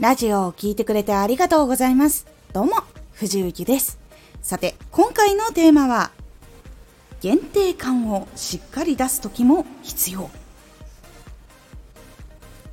[0.00, 2.26] ラジオを聴いてくれてありがとうございます。
[2.54, 2.72] どうも、
[3.12, 3.98] 藤幸です。
[4.40, 6.10] さて、今回のテーマは、
[7.20, 10.30] 限定感をしっかり出す時も必要。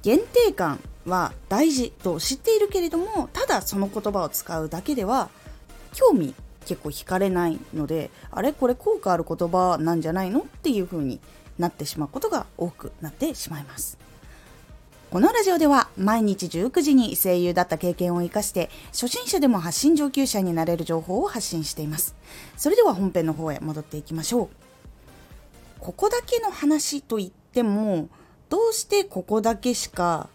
[0.04, 5.30] 限定感は大事と知っているけれども、ただその言葉を使うだけでは、
[5.94, 6.34] 興味
[6.66, 10.39] 結構惹かれないので、あれこれ効果ある言葉なんじゃないの？
[10.39, 11.20] っていう風に
[11.59, 13.97] なってしまうことが多くなってしまいます。
[15.10, 22.14] このラジオでは毎日19時に声優だった経験を活かして初心者でも発信上級者になれる情報を発信しています。
[22.57, 24.50] それでは本編の方へ戻っていきましょう。
[25.79, 28.10] ここだけの話と言っても
[28.50, 30.28] どうしてここだけしか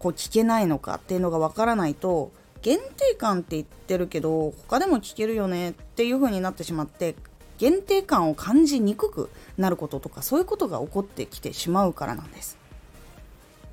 [0.00, 7.14] こう聞けないのかっていうのがわからないと限定感って言ってるけど他でも聞けるよねっていう風になってしまって
[7.58, 12.63] 限定感を感じにくくなることとかそういうことが起こってきてしまうからなんです。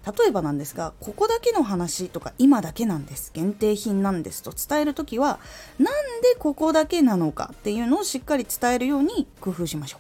[0.06, 5.40] 例えばなんですがここだけの話とか今だけなんです限定品なんですと伝える時は
[5.78, 10.00] なんでここだけなのかっていうのをしっかり伝えるように工夫しましょ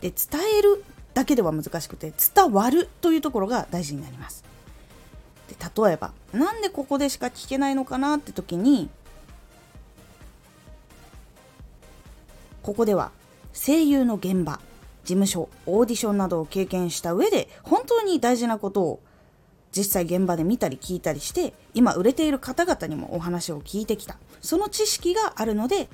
[0.00, 0.02] う。
[0.02, 4.44] で伝えるだけでは難しくて伝わるというところが大事になります。
[5.48, 8.88] で例えばなんでここでしか聞けないのかなって時に
[12.62, 13.10] ここでは
[13.52, 14.60] 声優の現場
[15.04, 19.00] 事務所オーディションなどを経験した上で本当に大事なことを
[19.76, 24.16] 実際現場で見たり聞いたりして今売れている方々にもお話を聞いてきた。
[24.40, 25.88] その知識があるので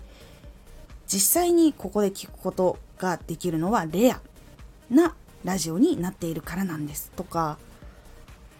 [1.06, 4.20] 実際にここで聞くことができるのはレア
[4.90, 7.58] なラジオになっているからなんですとか、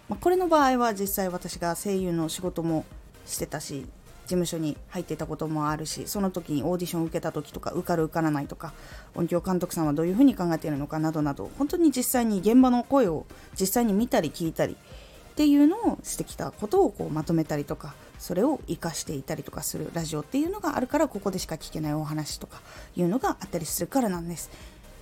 [0.08, 2.84] まあ、これの場合は実際私が声優の仕事も
[3.26, 3.86] してたし
[4.28, 8.74] 事務所に入ってたこともあるしその時にオーディションを受けた時とか受かる受からないとか
[9.14, 13.24] 音響監督さんはどういうふうに考えているのかなどなど本当に実際に現場の声を
[13.58, 22.60] 実際に見たり聞いたりっていうのをしてきたことをこうまとめたりとかそれを活かしていたりとかするラジオっていうのがあるからここでしか聞けないお話とか
[22.96, 24.50] いうのがあったりするからなんです。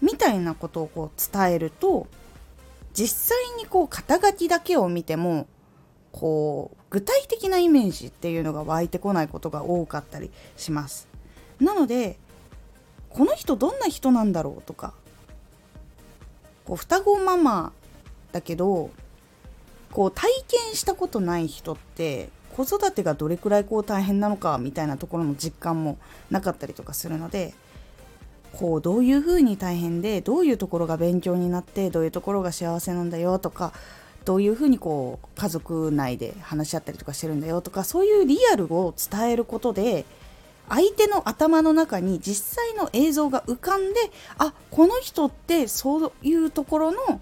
[0.02, 2.06] みたいなことをこう伝えると
[2.92, 5.46] 実際にこう肩書きだけを見ても
[6.16, 11.08] こう具体的なイメージっていうのが湧いてこないことが多かったりします。
[11.60, 12.18] なので
[13.10, 14.94] この人どんな人なんだろうとか
[16.64, 17.72] こう双子ママ
[18.32, 18.90] だけど
[19.92, 25.98] こう体験したことない人って子育てがどれくらいこう大変なのかみたいなところの実感も
[26.30, 27.54] なかったりとかするので
[28.54, 33.74] こうどういうふうに大変でどういうところが勉強になってどういうところが幸せなんだよとか
[34.26, 40.04] どういうふうにこう家族内で話し合ったりとかしてるんだよとかそういうリアルを伝えることで
[40.68, 44.00] 相手の頭の中に実際の映像が浮かんで
[44.36, 47.20] あこの人ってそういうところの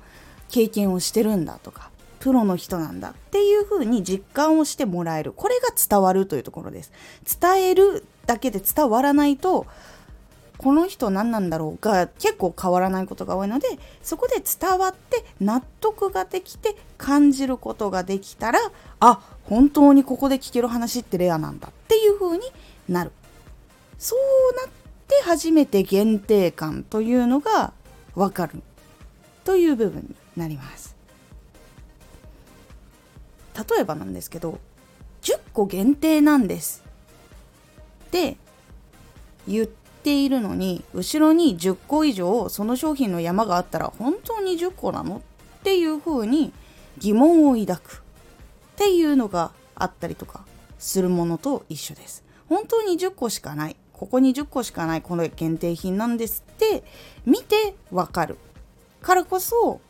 [0.48, 5.32] 経験をしてるんだとかプロの人なんだっていうふうに実感をしてもらえる。
[5.32, 6.90] これが伝わるというところです。
[7.38, 9.66] 伝えるだけで伝わらないと
[10.56, 13.66] この人何なんだろうが結構変わらないことが多いので
[14.02, 18.60] そこで伝わって納得ができて感じることができたら
[19.00, 22.44] あ本当にここで聞ける話ってレアなんだっていう風に
[22.88, 23.12] なる。
[23.98, 24.72] そうなっ
[25.08, 27.72] て初めて限定感というのが
[28.14, 28.62] 分かる。
[29.44, 30.96] という部分になります。
[33.54, 34.58] 例えばなんですけど
[35.22, 36.82] 10個限定なんです。
[38.06, 38.36] って
[39.46, 45.22] 言ってているのに後ろに10個以上その商品の山があったら本当に10個なの
[45.60, 46.52] っていう風に
[46.98, 48.02] 疑問を抱く
[48.74, 50.44] っていうのがあったりとか
[50.78, 52.22] するものと一緒です。
[52.48, 53.76] 本当に10個しかない。
[53.92, 55.02] ここに10個しかない。
[55.02, 56.84] この限定品なんですって
[57.24, 58.36] 見てわかる。
[59.00, 59.80] からこそ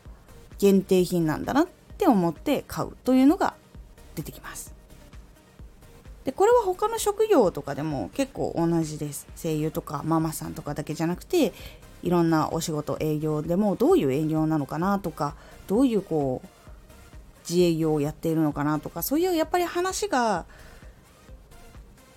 [0.57, 3.55] 限定品なんだなって思って買うというのが
[4.15, 4.74] 出てきます。
[6.25, 9.27] でこれは他の職業とかでも結構同じです。
[9.41, 11.53] 声優とかママさんとかだけじゃなくて
[12.01, 15.35] いろんなお仕事営業でもどういう営業なのかなとか
[15.67, 16.47] どういうこう
[17.47, 20.45] 自営業をやっているのかなとかそういうやっぱり話が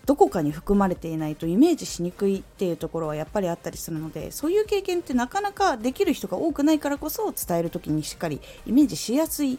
[0.06, 9.59] どこかに含まれていないとイメージしにくいっていうところはやっぱりあったりするのでそういう経験ってなかなかできる人が多くないからこそ伝える時にしっかりイメージしやすい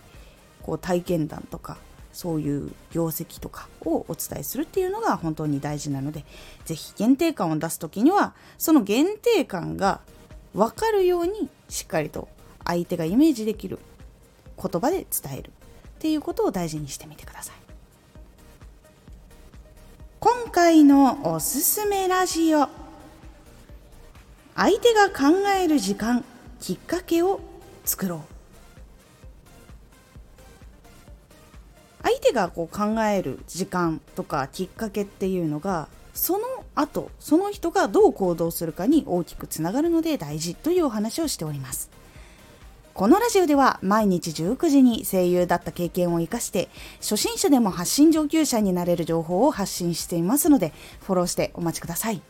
[0.64, 1.78] こう体験談とか
[2.12, 6.26] そういう業績とかをお伝えするっていうのが本当に大事なので
[6.66, 10.02] 是非限定感を出す時にはその限定感が
[10.54, 12.28] 分かるようにしっかりと
[12.66, 13.80] 相手がイメージできる
[14.58, 15.52] 言葉で伝えるっ
[16.00, 17.56] ていうことを大事にしてみてください。
[20.20, 22.68] 今回のおすすめラジオ。
[24.56, 26.26] 相手が考える時間
[26.60, 27.40] きっかけを
[27.86, 28.29] 作ろう。
[32.10, 41.92] 相手がこう考える時間とかきっかけっていうのがその後その人がどう行動するかに大きくつながるので大事というお話をしております。
[42.96, 46.68] このラジオでは毎日19時に声優だった経験を生かして
[47.00, 52.22] 初心者でも発信上級者になれる情報を発信していますのでフォローしてお待ちください。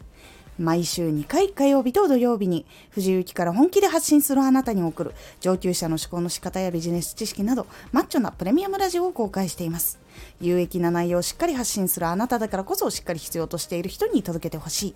[0.60, 10.00] 毎週2回火曜日と土曜日に藤雪から本気で発信するあなたに送る上級者の思考の仕方やビジネス知識などマッチョなプレミアムラジオを公開しています
[10.42, 14.96] 有益な内容をしっかり発信するあなただからこそしっかり必要としている人に届けてほしい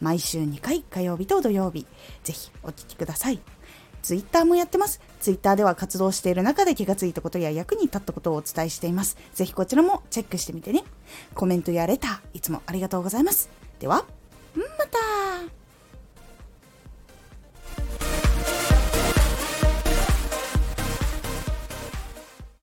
[0.00, 1.86] 毎週2回火曜日と土曜日
[2.24, 3.40] ぜひお聴きください
[4.02, 5.00] ツイッターもやってます。
[5.20, 9.16] ツイッターでは活動している中で気がついたことや役に立ったことをお伝えしています。
[9.32, 10.82] ぜひこちらもチェックしてみてね。
[11.34, 13.48] コメントやレター、いつもありがとうございます。
[13.78, 14.04] では、
[15.02, 15.61] また